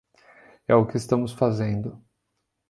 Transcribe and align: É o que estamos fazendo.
É 0.67 0.73
o 0.73 0.83
que 0.87 0.97
estamos 0.97 1.31
fazendo. 1.31 2.03